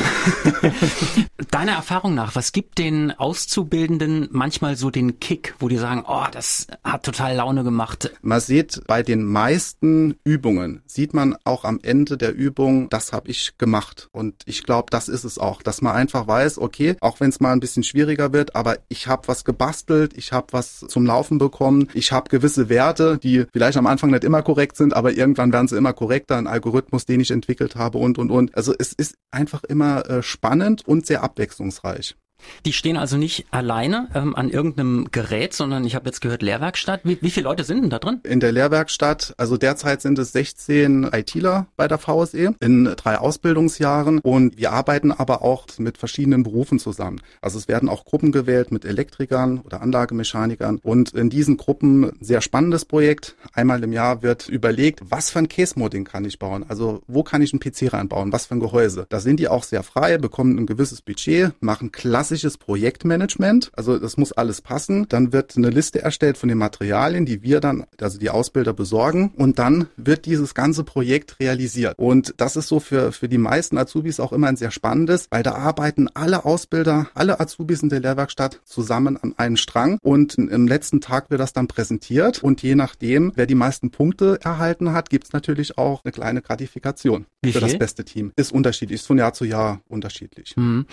Deiner 1.51 1.73
Erfahrung 1.73 2.15
nach, 2.15 2.35
was 2.35 2.53
gibt 2.53 2.77
den 2.79 3.13
Auszubildenden 3.13 4.29
manchmal 4.31 4.77
so 4.77 4.91
den 4.91 5.21
Kick, 5.21 5.55
wo 5.59 5.69
die 5.69 5.79
sagen, 5.79 6.05
oh, 6.07 6.27
das 6.31 6.67
hat 6.85 7.05
total 7.05 7.35
Laune 7.37 7.65
gemacht, 7.65 8.10
man 8.23 8.41
sieht 8.41 8.83
bei 8.87 9.03
den 9.03 9.25
meisten 9.25 10.17
Übungen, 10.25 10.83
sieht 10.87 11.15
man 11.15 11.37
auch 11.45 11.65
am 11.65 11.81
Ende 11.83 12.17
der 12.17 12.35
Übung, 12.35 12.89
das 12.91 13.13
habe 13.13 13.31
ich 13.31 13.59
gemacht. 13.59 14.09
Und 14.13 14.43
ich 14.47 14.65
glaube, 14.65 14.89
das 14.91 15.09
ist 15.09 15.25
es 15.25 15.39
auch, 15.39 15.63
dass 15.63 15.83
man 15.83 15.95
einfach 15.95 16.27
weiß, 16.27 16.59
okay, 16.59 16.97
auch 17.01 17.21
wenn 17.21 17.31
es 17.31 17.41
mal 17.41 17.53
ein 17.53 17.61
bisschen 17.61 17.83
schwieriger 17.83 18.33
wird, 18.33 18.55
aber 18.57 18.79
ich 18.89 19.07
habe 19.07 19.29
was 19.29 19.45
gebastelt, 19.45 20.17
ich 20.17 20.33
habe 20.33 20.49
was 20.53 20.81
zum 20.81 21.07
Laufen 21.07 21.39
bekommen, 21.39 21.89
ich 21.95 22.13
habe 22.13 22.31
gewisse 22.31 22.69
Werte, 22.69 23.19
die 23.19 23.45
vielleicht 23.53 23.79
am 23.79 23.87
Anfang 23.87 24.11
nicht 24.11 24.25
immer 24.25 24.43
korrekt 24.43 24.77
sind, 24.77 24.95
aber 24.95 25.13
irgendwann 25.13 25.53
werden 25.53 25.69
sie 25.69 25.77
immer 25.77 25.93
korrekter, 25.93 26.37
ein 26.37 26.47
Algorithmus, 26.47 27.07
den 27.07 27.21
ich 27.21 27.31
entwickelt 27.31 27.77
habe 27.77 27.99
und, 27.99 28.19
und, 28.19 28.31
und. 28.31 28.57
Also 28.57 28.75
es 28.79 28.93
ist 28.93 29.15
einfach 29.31 29.65
immer 29.65 30.09
äh, 30.09 30.23
spannend 30.23 30.87
und 30.87 31.07
sehr 31.07 31.23
abwechslungsreich. 31.23 32.17
Die 32.65 32.73
stehen 32.73 32.97
also 32.97 33.17
nicht 33.17 33.47
alleine 33.51 34.09
ähm, 34.15 34.35
an 34.37 34.51
irgendeinem 34.51 35.09
Gerät, 35.11 35.55
sondern 35.55 35.85
ich 35.85 35.95
habe 35.95 36.07
jetzt 36.07 36.21
gehört 36.21 36.43
Lehrwerkstatt. 36.43 37.01
Wie, 37.05 37.19
wie 37.21 37.31
viele 37.31 37.45
Leute 37.45 37.65
sind 37.65 37.83
denn 37.83 37.91
da 37.91 37.99
drin? 37.99 38.21
In 38.25 38.41
der 38.41 38.53
Lehrwerkstatt, 38.53 39.35
also 39.37 39.57
derzeit 39.57 40.03
sind 40.03 40.19
es 40.19 40.33
16 40.33 41.11
ITler 41.13 41.67
bei 41.77 41.89
der 41.89 41.99
VSE 41.99 42.55
in 42.61 42.85
drei 42.97 43.19
Ausbildungsjahren 43.19 44.21
und 44.21 44.57
wir 44.57 44.73
arbeiten 44.73 45.13
aber 45.13 45.43
auch 45.43 45.67
mit 45.79 45.99
verschiedenen 45.99 46.43
Berufen 46.43 46.79
zusammen. 46.79 47.21
Also 47.41 47.59
es 47.59 47.69
werden 47.69 47.89
auch 47.89 48.05
Gruppen 48.05 48.33
gewählt 48.33 48.73
mit 48.73 48.85
Elektrikern 48.85 49.61
oder 49.61 49.83
Anlagemechanikern 49.83 50.79
und 50.83 51.13
in 51.13 51.31
diesen 51.31 51.57
Gruppen 51.57 52.13
sehr 52.21 52.41
spannendes 52.41 52.85
Projekt. 52.85 53.37
Einmal 53.53 53.83
im 53.83 53.93
Jahr 53.93 54.23
wird 54.23 54.49
überlegt, 54.49 55.01
was 55.09 55.31
für 55.31 55.39
ein 55.39 55.49
Case-Modding 55.49 56.05
kann 56.05 56.25
ich 56.25 56.39
bauen? 56.39 56.65
Also 56.69 57.03
wo 57.07 57.23
kann 57.23 57.43
ich 57.43 57.53
einen 57.53 57.61
PC 57.61 57.93
reinbauen? 57.93 58.33
Was 58.33 58.47
für 58.47 58.55
ein 58.55 58.61
Gehäuse? 58.61 59.07
Da 59.09 59.21
sind 59.21 59.41
die 59.41 59.49
auch 59.49 59.65
sehr 59.65 59.83
frei, 59.83 60.19
bekommen 60.19 60.59
ein 60.59 60.67
gewisses 60.67 61.03
Budget, 61.03 61.53
machen 61.61 61.93
klassisches 62.31 62.59
Projektmanagement. 62.59 63.73
Also 63.75 63.99
das 63.99 64.17
muss 64.17 64.31
alles 64.31 64.61
passen. 64.61 65.07
Dann 65.09 65.33
wird 65.33 65.57
eine 65.57 65.69
Liste 65.69 66.01
erstellt 66.01 66.39
von 66.39 66.49
den 66.49 66.59
Materialien, 66.59 67.27
die 67.27 67.43
wir 67.43 67.59
dann, 67.59 67.87
also 68.01 68.21
die 68.21 68.31
Ausbilder 68.31 68.73
besorgen. 68.73 69.33
Und 69.37 69.59
dann 69.59 69.89
wird 69.97 70.27
dieses 70.27 70.55
ganze 70.55 70.85
Projekt 70.85 71.41
realisiert. 71.41 71.95
Und 71.99 72.35
das 72.37 72.55
ist 72.55 72.69
so 72.69 72.79
für, 72.79 73.11
für 73.11 73.29
die 73.29 73.39
meisten 73.39 73.77
Azubis 73.79 74.21
auch 74.21 74.33
immer 74.33 74.47
ein 74.47 74.55
sehr 74.55 74.71
spannendes, 74.71 75.27
weil 75.31 75.43
da 75.43 75.55
arbeiten 75.55 76.09
alle 76.15 76.45
Ausbilder, 76.45 77.09
alle 77.15 77.41
Azubis 77.41 77.83
in 77.83 77.89
der 77.89 77.99
Lehrwerkstatt 77.99 78.61
zusammen 78.65 79.17
an 79.17 79.35
einem 79.37 79.57
Strang. 79.57 79.99
Und 80.01 80.37
im 80.37 80.69
letzten 80.69 81.01
Tag 81.01 81.31
wird 81.31 81.41
das 81.41 81.53
dann 81.53 81.67
präsentiert. 81.67 82.45
Und 82.45 82.63
je 82.63 82.77
nachdem, 82.77 83.33
wer 83.35 83.47
die 83.47 83.57
meisten 83.57 83.91
Punkte 83.91 84.39
erhalten 84.41 84.93
hat, 84.93 85.11
gibt 85.11 85.25
es 85.25 85.33
natürlich 85.33 85.79
auch 85.79 86.05
eine 86.05 86.13
kleine 86.13 86.43
Gratifikation 86.43 87.27
für 87.45 87.59
das 87.59 87.77
beste 87.77 88.05
Team. 88.05 88.33
Ist 88.37 88.53
unterschiedlich, 88.53 89.01
ist 89.01 89.07
von 89.09 89.19
Jahr 89.19 89.33
zu 89.33 89.45
Jahr 89.45 89.81
unterschiedlich. 89.89 90.57
Mhm. 90.57 90.87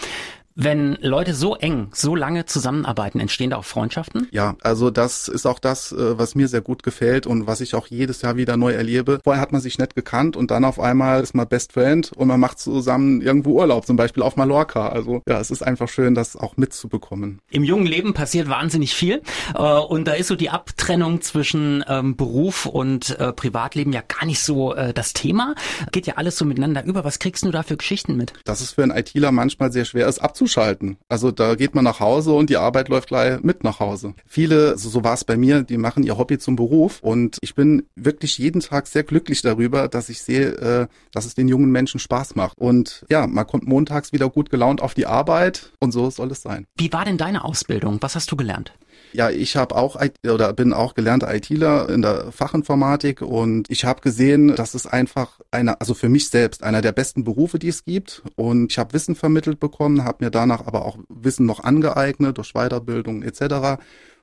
Wenn 0.59 0.97
Leute 1.01 1.35
so 1.35 1.55
eng, 1.55 1.89
so 1.93 2.15
lange 2.15 2.47
zusammenarbeiten, 2.47 3.19
entstehen 3.19 3.51
da 3.51 3.57
auch 3.57 3.65
Freundschaften? 3.65 4.27
Ja, 4.31 4.55
also 4.63 4.89
das 4.89 5.27
ist 5.27 5.45
auch 5.45 5.59
das, 5.59 5.91
äh, 5.91 6.17
was 6.17 6.33
mir 6.33 6.47
sehr 6.47 6.61
gut 6.61 6.81
gefällt 6.81 7.27
und 7.27 7.45
was 7.45 7.61
ich 7.61 7.75
auch 7.75 7.85
jedes 7.85 8.23
Jahr 8.23 8.37
wieder 8.37 8.57
neu 8.57 8.73
erlebe. 8.73 9.19
Vorher 9.23 9.39
hat 9.39 9.51
man 9.51 9.61
sich 9.61 9.77
nicht 9.77 9.93
gekannt 9.93 10.35
und 10.35 10.49
dann 10.49 10.65
auf 10.65 10.79
einmal 10.79 11.21
ist 11.21 11.35
man 11.35 11.47
Best 11.47 11.73
Friend 11.73 12.11
und 12.11 12.27
man 12.27 12.39
macht 12.39 12.57
zusammen 12.57 13.21
irgendwo 13.21 13.51
Urlaub, 13.51 13.85
zum 13.85 13.97
Beispiel 13.97 14.23
auf 14.23 14.35
Mallorca. 14.35 14.89
Also 14.89 15.21
ja, 15.29 15.39
es 15.39 15.51
ist 15.51 15.61
einfach 15.61 15.89
schön, 15.89 16.15
das 16.15 16.35
auch 16.35 16.57
mitzubekommen. 16.57 17.37
Im 17.51 17.63
jungen 17.63 17.85
Leben 17.85 18.15
passiert 18.15 18.49
wahnsinnig 18.49 18.95
viel 18.95 19.21
äh, 19.53 19.61
und 19.61 20.07
da 20.07 20.13
ist 20.13 20.25
so 20.25 20.35
die 20.35 20.49
Abtrennung 20.49 21.21
zwischen 21.21 21.85
ähm, 21.87 22.15
Beruf 22.15 22.65
und 22.65 23.11
äh, 23.19 23.31
Privatleben 23.31 23.93
ja 23.93 24.01
gar 24.01 24.25
nicht 24.25 24.41
so 24.41 24.73
das 24.73 25.13
Thema. 25.13 25.53
Geht 25.91 26.07
ja 26.07 26.15
alles 26.15 26.37
so 26.37 26.45
miteinander 26.45 26.83
über. 26.83 27.03
Was 27.03 27.19
kriegst 27.19 27.45
du 27.45 27.51
da 27.51 27.61
für 27.61 27.77
Geschichten 27.77 28.15
mit? 28.15 28.33
Dass 28.45 28.61
es 28.61 28.71
für 28.71 28.83
einen 28.83 28.97
ITler 28.97 29.31
manchmal 29.31 29.71
sehr 29.71 29.85
schwer 29.85 30.07
ist, 30.07 30.19
abzuschalten. 30.47 30.97
Also 31.09 31.31
da 31.31 31.55
geht 31.55 31.75
man 31.75 31.83
nach 31.83 31.99
Hause 31.99 32.33
und 32.33 32.49
die 32.49 32.57
Arbeit 32.57 32.89
läuft 32.89 33.09
gleich 33.09 33.41
mit 33.43 33.63
nach 33.63 33.79
Hause. 33.79 34.13
Viele, 34.25 34.77
so, 34.77 34.89
so 34.89 35.03
war 35.03 35.13
es 35.13 35.25
bei 35.25 35.37
mir, 35.37 35.63
die 35.63 35.77
machen 35.77 36.03
ihr 36.03 36.17
Hobby 36.17 36.37
zum 36.37 36.55
Beruf 36.55 36.99
und 37.01 37.37
ich 37.41 37.53
bin 37.55 37.83
wirklich 37.95 38.37
jeden 38.37 38.61
Tag 38.61 38.87
sehr 38.87 39.03
glücklich 39.03 39.41
darüber, 39.41 39.87
dass 39.87 40.09
ich 40.09 40.21
sehe, 40.21 40.47
äh, 40.53 40.87
dass 41.11 41.25
es 41.25 41.35
den 41.35 41.47
jungen 41.47 41.71
Menschen 41.71 41.99
Spaß 41.99 42.35
macht. 42.35 42.57
Und 42.57 43.05
ja, 43.09 43.27
man 43.27 43.45
kommt 43.45 43.67
montags 43.67 44.13
wieder 44.13 44.29
gut 44.29 44.49
gelaunt 44.49 44.81
auf 44.81 44.93
die 44.93 45.05
Arbeit 45.05 45.71
und 45.79 45.91
so 45.91 46.09
soll 46.09 46.31
es 46.31 46.41
sein. 46.41 46.65
Wie 46.77 46.91
war 46.93 47.05
denn 47.05 47.17
deine 47.17 47.43
Ausbildung? 47.43 47.97
Was 48.01 48.15
hast 48.15 48.31
du 48.31 48.35
gelernt? 48.35 48.73
Ja, 49.13 49.29
ich 49.29 49.55
habe 49.55 49.75
auch 49.75 49.99
oder 50.29 50.53
bin 50.53 50.73
auch 50.73 50.93
gelernter 50.93 51.33
ITler 51.33 51.89
in 51.89 52.01
der 52.01 52.31
Fachinformatik 52.31 53.21
und 53.21 53.69
ich 53.69 53.85
habe 53.85 54.01
gesehen, 54.01 54.55
dass 54.55 54.73
es 54.73 54.85
einfach 54.85 55.39
einer, 55.51 55.79
also 55.79 55.93
für 55.93 56.09
mich 56.09 56.29
selbst 56.29 56.63
einer 56.63 56.81
der 56.81 56.91
besten 56.91 57.23
Berufe, 57.23 57.59
die 57.59 57.69
es 57.69 57.85
gibt. 57.85 58.23
Und 58.35 58.71
ich 58.71 58.77
habe 58.77 58.93
Wissen 58.93 59.15
vermittelt 59.15 59.59
bekommen, 59.59 60.03
habe 60.03 60.25
mir 60.25 60.31
danach 60.37 60.67
aber 60.67 60.85
auch 60.85 60.99
Wissen 61.09 61.45
noch 61.45 61.63
angeeignet 61.63 62.37
durch 62.37 62.53
Weiterbildung 62.53 63.23
etc. 63.23 63.79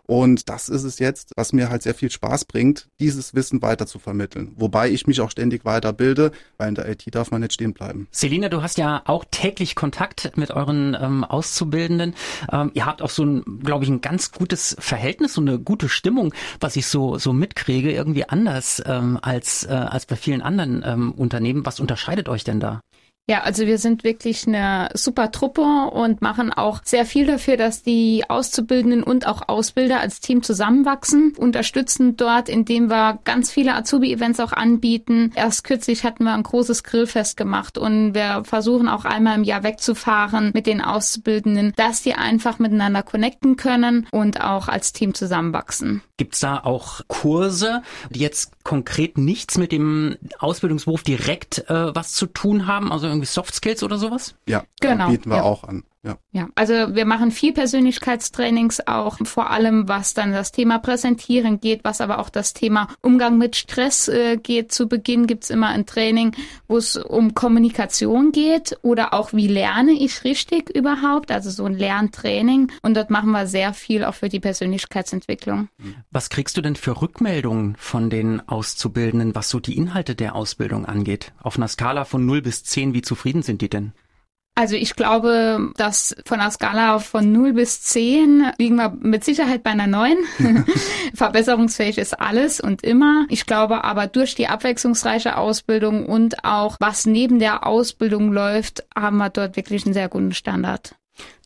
Und 0.06 0.50
das 0.50 0.68
ist 0.68 0.84
es 0.84 0.98
jetzt, 0.98 1.32
was 1.36 1.52
mir 1.52 1.70
halt 1.70 1.82
sehr 1.82 1.94
viel 1.94 2.10
Spaß 2.10 2.44
bringt, 2.44 2.88
dieses 3.00 3.34
Wissen 3.34 3.62
weiter 3.62 3.86
zu 3.86 3.98
vermitteln. 3.98 4.52
Wobei 4.56 4.90
ich 4.90 5.06
mich 5.06 5.20
auch 5.20 5.30
ständig 5.30 5.64
weiterbilde, 5.64 6.32
weil 6.58 6.68
in 6.68 6.74
der 6.74 6.88
IT 6.88 7.02
darf 7.14 7.30
man 7.30 7.40
nicht 7.40 7.54
stehen 7.54 7.72
bleiben. 7.72 8.06
Selina, 8.10 8.50
du 8.50 8.62
hast 8.62 8.76
ja 8.76 9.02
auch 9.06 9.24
täglich 9.30 9.74
Kontakt 9.74 10.36
mit 10.36 10.50
euren 10.50 10.96
ähm, 11.00 11.24
Auszubildenden. 11.24 12.14
Ähm, 12.52 12.70
ihr 12.74 12.84
habt 12.84 13.00
auch 13.00 13.10
so 13.10 13.24
ein, 13.24 13.60
glaube 13.62 13.84
ich, 13.84 13.90
ein 13.90 14.02
ganz 14.02 14.30
gutes 14.30 14.76
Verhältnis, 14.78 15.34
so 15.34 15.40
eine 15.40 15.58
gute 15.58 15.88
Stimmung, 15.88 16.34
was 16.60 16.76
ich 16.76 16.86
so 16.86 17.16
so 17.18 17.32
mitkriege, 17.32 17.90
irgendwie 17.90 18.28
anders 18.28 18.82
ähm, 18.84 19.18
als 19.22 19.64
äh, 19.64 19.72
als 19.72 20.04
bei 20.04 20.16
vielen 20.16 20.42
anderen 20.42 20.82
ähm, 20.84 21.12
Unternehmen. 21.12 21.64
Was 21.64 21.80
unterscheidet 21.80 22.28
euch 22.28 22.44
denn 22.44 22.60
da? 22.60 22.80
Ja, 23.26 23.40
also 23.40 23.66
wir 23.66 23.78
sind 23.78 24.04
wirklich 24.04 24.46
eine 24.46 24.90
super 24.92 25.30
Truppe 25.30 25.62
und 25.62 26.20
machen 26.20 26.52
auch 26.52 26.82
sehr 26.84 27.06
viel 27.06 27.24
dafür, 27.26 27.56
dass 27.56 27.82
die 27.82 28.24
Auszubildenden 28.28 29.02
und 29.02 29.26
auch 29.26 29.48
Ausbilder 29.48 30.00
als 30.00 30.20
Team 30.20 30.42
zusammenwachsen, 30.42 31.32
unterstützen 31.38 32.18
dort, 32.18 32.50
indem 32.50 32.90
wir 32.90 33.18
ganz 33.24 33.50
viele 33.50 33.74
Azubi-Events 33.76 34.40
auch 34.40 34.52
anbieten. 34.52 35.32
Erst 35.36 35.64
kürzlich 35.64 36.04
hatten 36.04 36.24
wir 36.24 36.34
ein 36.34 36.42
großes 36.42 36.82
Grillfest 36.84 37.38
gemacht 37.38 37.78
und 37.78 38.14
wir 38.14 38.42
versuchen 38.44 38.88
auch 38.88 39.06
einmal 39.06 39.38
im 39.38 39.44
Jahr 39.44 39.62
wegzufahren 39.62 40.50
mit 40.52 40.66
den 40.66 40.82
Auszubildenden, 40.82 41.72
dass 41.76 42.02
die 42.02 42.12
einfach 42.12 42.58
miteinander 42.58 43.02
connecten 43.02 43.56
können 43.56 44.06
und 44.12 44.42
auch 44.42 44.68
als 44.68 44.92
Team 44.92 45.14
zusammenwachsen. 45.14 46.02
Gibt's 46.16 46.40
da 46.40 46.60
auch 46.62 47.00
Kurse, 47.08 47.82
die 48.10 48.20
jetzt 48.20 48.52
konkret 48.62 49.18
nichts 49.18 49.58
mit 49.58 49.72
dem 49.72 50.16
Ausbildungsberuf 50.38 51.02
direkt 51.02 51.68
äh, 51.68 51.94
was 51.94 52.12
zu 52.12 52.26
tun 52.26 52.68
haben, 52.68 52.92
also 52.92 53.08
irgendwie 53.08 53.26
Soft 53.26 53.54
Skills 53.54 53.82
oder 53.82 53.98
sowas? 53.98 54.36
Ja, 54.46 54.64
Genau, 54.80 55.08
bieten 55.08 55.30
wir 55.30 55.38
ja. 55.38 55.42
auch 55.42 55.64
an. 55.64 55.82
Ja. 56.04 56.18
Ja, 56.32 56.48
also 56.54 56.94
wir 56.94 57.06
machen 57.06 57.30
viel 57.30 57.52
Persönlichkeitstrainings 57.52 58.86
auch, 58.86 59.18
vor 59.24 59.50
allem 59.50 59.88
was 59.88 60.12
dann 60.12 60.32
das 60.32 60.52
Thema 60.52 60.78
Präsentieren 60.78 61.60
geht, 61.60 61.82
was 61.82 62.02
aber 62.02 62.18
auch 62.18 62.28
das 62.28 62.52
Thema 62.52 62.88
Umgang 63.00 63.38
mit 63.38 63.56
Stress 63.56 64.08
äh, 64.08 64.36
geht. 64.36 64.70
Zu 64.70 64.86
Beginn 64.86 65.26
gibt's 65.26 65.48
immer 65.48 65.68
ein 65.68 65.86
Training, 65.86 66.36
wo 66.68 66.76
es 66.76 66.96
um 66.96 67.34
Kommunikation 67.34 68.32
geht 68.32 68.76
oder 68.82 69.14
auch 69.14 69.32
wie 69.32 69.46
lerne 69.46 69.92
ich 69.92 70.24
richtig 70.24 70.68
überhaupt, 70.68 71.30
also 71.30 71.50
so 71.50 71.64
ein 71.64 71.74
Lerntraining. 71.74 72.70
Und 72.82 72.96
dort 72.96 73.08
machen 73.08 73.30
wir 73.30 73.46
sehr 73.46 73.72
viel 73.72 74.04
auch 74.04 74.14
für 74.14 74.28
die 74.28 74.40
Persönlichkeitsentwicklung. 74.40 75.68
Was 76.10 76.28
kriegst 76.28 76.56
du 76.58 76.60
denn 76.60 76.76
für 76.76 77.00
Rückmeldungen 77.00 77.76
von 77.78 78.10
den 78.10 78.46
Auszubildenden, 78.46 79.34
was 79.34 79.48
so 79.48 79.58
die 79.58 79.76
Inhalte 79.76 80.14
der 80.14 80.34
Ausbildung 80.34 80.84
angeht? 80.84 81.32
Auf 81.40 81.56
einer 81.56 81.68
Skala 81.68 82.04
von 82.04 82.26
0 82.26 82.42
bis 82.42 82.62
10, 82.64 82.92
wie 82.92 83.02
zufrieden 83.02 83.42
sind 83.42 83.62
die 83.62 83.70
denn? 83.70 83.92
Also 84.56 84.76
ich 84.76 84.94
glaube, 84.94 85.72
dass 85.76 86.14
von 86.24 86.38
der 86.38 86.50
Skala 86.52 87.00
von 87.00 87.32
0 87.32 87.54
bis 87.54 87.82
10 87.82 88.52
liegen 88.56 88.76
wir 88.76 88.96
mit 89.00 89.24
Sicherheit 89.24 89.64
bei 89.64 89.70
einer 89.70 89.88
9. 89.88 90.16
Verbesserungsfähig 91.14 91.98
ist 91.98 92.20
alles 92.20 92.60
und 92.60 92.84
immer. 92.84 93.26
Ich 93.30 93.46
glaube 93.46 93.82
aber 93.82 94.06
durch 94.06 94.36
die 94.36 94.46
abwechslungsreiche 94.46 95.36
Ausbildung 95.36 96.06
und 96.06 96.44
auch 96.44 96.76
was 96.78 97.04
neben 97.04 97.40
der 97.40 97.66
Ausbildung 97.66 98.32
läuft, 98.32 98.84
haben 98.94 99.16
wir 99.16 99.30
dort 99.30 99.56
wirklich 99.56 99.86
einen 99.86 99.94
sehr 99.94 100.08
guten 100.08 100.32
Standard. 100.32 100.94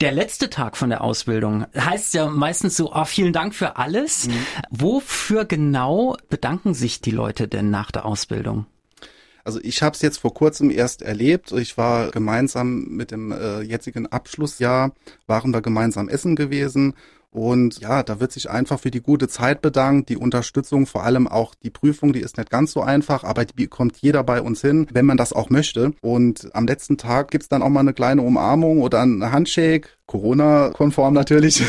Der 0.01 0.13
letzte 0.13 0.51
Tag 0.51 0.77
von 0.77 0.91
der 0.91 1.03
Ausbildung 1.03 1.67
heißt 1.77 2.15
ja 2.15 2.27
meistens 2.27 2.77
so, 2.77 2.93
ah, 2.93 3.05
vielen 3.05 3.33
Dank 3.33 3.55
für 3.55 3.77
alles. 3.77 4.29
Wofür 4.71 5.45
genau 5.45 6.17
bedanken 6.29 6.75
sich 6.75 7.01
die 7.01 7.11
Leute 7.11 7.49
denn 7.49 7.71
nach 7.71 7.91
der 7.91 8.05
Ausbildung? 8.05 8.67
Also 9.45 9.61
ich 9.63 9.83
habe 9.83 9.95
es 9.95 10.03
jetzt 10.03 10.19
vor 10.19 10.35
kurzem 10.35 10.71
erst 10.71 11.03
erlebt. 11.03 11.53
Ich 11.53 11.79
war 11.79 12.11
gemeinsam 12.11 12.85
mit 12.89 13.11
dem 13.11 13.33
äh, 13.33 13.61
jetzigen 13.63 14.07
Abschlussjahr, 14.07 14.93
waren 15.27 15.53
wir 15.53 15.63
gemeinsam 15.63 16.09
essen 16.09 16.37
gewesen. 16.37 16.95
Und 17.31 17.81
ja, 17.81 18.03
da 18.03 18.21
wird 18.21 18.33
sich 18.33 18.49
einfach 18.49 18.81
für 18.81 18.91
die 18.91 19.03
gute 19.03 19.29
Zeit 19.29 19.61
bedankt, 19.61 20.09
die 20.09 20.17
Unterstützung, 20.17 20.87
vor 20.87 21.05
allem 21.05 21.29
auch 21.29 21.55
die 21.55 21.71
Prüfung, 21.71 22.13
die 22.13 22.21
ist 22.21 22.39
nicht 22.39 22.51
ganz 22.51 22.73
so 22.73 22.81
einfach, 22.81 23.23
aber 23.23 23.45
die 23.45 23.53
bekommt 23.55 23.99
jeder 23.99 24.25
bei 24.25 24.41
uns 24.41 24.63
hin, 24.63 24.87
wenn 24.93 25.05
man 25.05 25.19
das 25.19 25.35
auch 25.35 25.51
möchte. 25.51 25.93
Und 26.01 26.49
am 26.55 26.67
letzten 26.67 26.97
Tag 26.97 27.31
gibt's 27.31 27.49
dann 27.49 27.63
auch 27.63 27.69
mal 27.69 27.81
eine 27.81 27.93
kleine 27.93 28.23
Umarmung 28.23 28.81
oder 28.81 29.03
ein 29.03 29.31
Handshake, 29.31 29.98
Corona-konform 30.09 31.15
natürlich. 31.15 31.63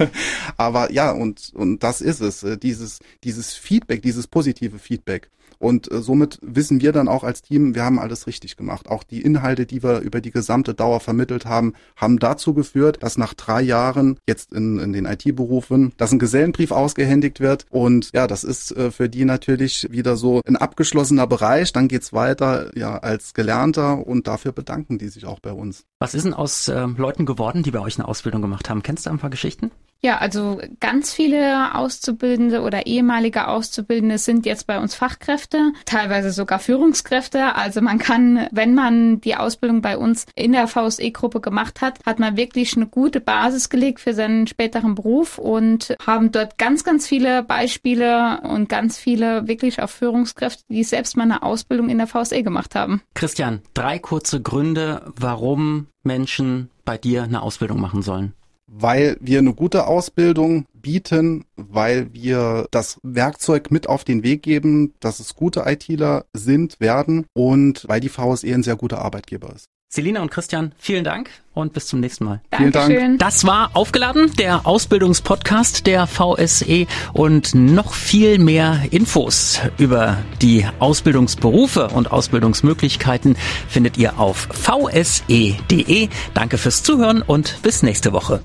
aber 0.56 0.92
ja, 0.92 1.10
und, 1.10 1.50
und 1.54 1.82
das 1.82 2.00
ist 2.00 2.20
es, 2.20 2.44
äh, 2.44 2.56
dieses, 2.56 3.00
dieses 3.24 3.54
Feedback, 3.54 4.02
dieses 4.02 4.28
positive 4.28 4.78
Feedback. 4.78 5.30
Und 5.58 5.90
äh, 5.90 6.00
somit 6.00 6.38
wissen 6.42 6.80
wir 6.80 6.92
dann 6.92 7.08
auch 7.08 7.24
als 7.24 7.42
Team, 7.42 7.74
wir 7.74 7.84
haben 7.84 7.98
alles 7.98 8.26
richtig 8.26 8.56
gemacht. 8.56 8.88
Auch 8.88 9.02
die 9.02 9.22
Inhalte, 9.22 9.66
die 9.66 9.82
wir 9.82 10.00
über 10.00 10.20
die 10.20 10.30
gesamte 10.30 10.74
Dauer 10.74 11.00
vermittelt 11.00 11.46
haben, 11.46 11.72
haben 11.96 12.18
dazu 12.18 12.54
geführt, 12.54 13.02
dass 13.02 13.18
nach 13.18 13.34
drei 13.34 13.62
Jahren 13.62 14.18
jetzt 14.28 14.52
in, 14.52 14.78
in 14.78 14.92
den 14.92 15.06
IT-Berufen, 15.06 15.92
dass 15.96 16.12
ein 16.12 16.18
Gesellenbrief 16.18 16.70
ausgehändigt 16.70 17.40
wird. 17.40 17.66
Und 17.70 18.10
ja, 18.12 18.26
das 18.26 18.44
ist 18.44 18.70
äh, 18.76 18.90
für 18.90 19.08
die 19.08 19.24
natürlich 19.24 19.88
wieder 19.90 20.16
so 20.16 20.42
ein 20.46 20.56
abgeschlossener 20.56 21.26
Bereich. 21.26 21.72
Dann 21.72 21.88
geht's 21.88 22.12
weiter 22.12 22.70
ja 22.76 22.98
als 22.98 23.34
Gelernter 23.34 24.06
und 24.06 24.28
dafür 24.28 24.52
bedanken 24.52 24.98
die 24.98 25.08
sich 25.08 25.24
auch 25.24 25.40
bei 25.40 25.52
uns. 25.52 25.87
Was 26.00 26.14
ist 26.14 26.24
denn 26.24 26.34
aus 26.34 26.68
äh, 26.68 26.86
Leuten 26.86 27.26
geworden, 27.26 27.64
die 27.64 27.72
bei 27.72 27.80
euch 27.80 27.98
eine 27.98 28.06
Ausbildung 28.06 28.40
gemacht 28.40 28.70
haben? 28.70 28.84
Kennst 28.84 29.06
du 29.06 29.10
ein 29.10 29.18
paar 29.18 29.30
Geschichten? 29.30 29.72
Ja, 30.00 30.18
also 30.18 30.60
ganz 30.78 31.12
viele 31.12 31.74
Auszubildende 31.74 32.62
oder 32.62 32.86
ehemalige 32.86 33.48
Auszubildende 33.48 34.18
sind 34.18 34.46
jetzt 34.46 34.68
bei 34.68 34.78
uns 34.78 34.94
Fachkräfte, 34.94 35.72
teilweise 35.86 36.30
sogar 36.30 36.60
Führungskräfte. 36.60 37.56
Also 37.56 37.80
man 37.80 37.98
kann, 37.98 38.46
wenn 38.52 38.74
man 38.74 39.20
die 39.20 39.34
Ausbildung 39.34 39.82
bei 39.82 39.98
uns 39.98 40.26
in 40.36 40.52
der 40.52 40.68
VSE-Gruppe 40.68 41.40
gemacht 41.40 41.80
hat, 41.80 41.98
hat 42.06 42.20
man 42.20 42.36
wirklich 42.36 42.76
eine 42.76 42.86
gute 42.86 43.20
Basis 43.20 43.70
gelegt 43.70 43.98
für 43.98 44.14
seinen 44.14 44.46
späteren 44.46 44.94
Beruf 44.94 45.36
und 45.36 45.96
haben 46.06 46.30
dort 46.30 46.58
ganz, 46.58 46.84
ganz 46.84 47.08
viele 47.08 47.42
Beispiele 47.42 48.40
und 48.42 48.68
ganz 48.68 48.98
viele 48.98 49.48
wirklich 49.48 49.82
auch 49.82 49.90
Führungskräfte, 49.90 50.62
die 50.68 50.84
selbst 50.84 51.16
mal 51.16 51.24
eine 51.24 51.42
Ausbildung 51.42 51.88
in 51.88 51.98
der 51.98 52.06
VSE 52.06 52.44
gemacht 52.44 52.76
haben. 52.76 53.02
Christian, 53.14 53.62
drei 53.74 53.98
kurze 53.98 54.40
Gründe, 54.40 55.12
warum 55.16 55.88
Menschen 56.04 56.70
bei 56.84 56.96
dir 56.96 57.24
eine 57.24 57.42
Ausbildung 57.42 57.80
machen 57.80 58.02
sollen 58.02 58.32
weil 58.68 59.16
wir 59.20 59.38
eine 59.38 59.54
gute 59.54 59.86
Ausbildung 59.86 60.66
bieten, 60.74 61.46
weil 61.56 62.12
wir 62.12 62.66
das 62.70 63.00
Werkzeug 63.02 63.70
mit 63.70 63.88
auf 63.88 64.04
den 64.04 64.22
Weg 64.22 64.42
geben, 64.42 64.94
dass 65.00 65.20
es 65.20 65.34
gute 65.34 65.64
ITler 65.66 66.26
sind, 66.32 66.78
werden 66.78 67.26
und 67.32 67.88
weil 67.88 68.00
die 68.00 68.10
VSE 68.10 68.54
ein 68.54 68.62
sehr 68.62 68.76
guter 68.76 69.00
Arbeitgeber 69.00 69.52
ist. 69.54 69.66
Selina 69.90 70.20
und 70.20 70.30
Christian, 70.30 70.72
vielen 70.78 71.02
Dank 71.02 71.30
und 71.54 71.72
bis 71.72 71.86
zum 71.86 72.00
nächsten 72.00 72.24
Mal. 72.24 72.42
Dankeschön. 72.50 72.86
Vielen 72.86 73.00
Dank. 73.00 73.18
Das 73.20 73.46
war 73.46 73.70
aufgeladen, 73.72 74.30
der 74.36 74.66
Ausbildungspodcast 74.66 75.86
der 75.86 76.06
VSE 76.06 76.86
und 77.14 77.54
noch 77.54 77.94
viel 77.94 78.38
mehr 78.38 78.82
Infos 78.90 79.60
über 79.78 80.18
die 80.42 80.66
Ausbildungsberufe 80.78 81.88
und 81.88 82.12
Ausbildungsmöglichkeiten 82.12 83.36
findet 83.66 83.96
ihr 83.96 84.18
auf 84.18 84.48
vse.de. 84.52 86.08
Danke 86.34 86.58
fürs 86.58 86.82
Zuhören 86.82 87.22
und 87.22 87.58
bis 87.62 87.82
nächste 87.82 88.12
Woche. 88.12 88.42